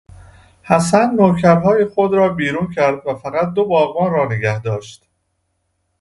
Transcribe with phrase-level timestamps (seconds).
[0.63, 5.09] حسن نوکرهای خود را بیرون کرد و فقط دو باغبان را نگاه داشت.